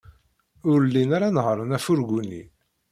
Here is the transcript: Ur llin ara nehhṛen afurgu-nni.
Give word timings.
Ur 0.71 0.79
llin 0.87 1.09
ara 1.17 1.29
nehhṛen 1.35 1.75
afurgu-nni. 1.77 2.43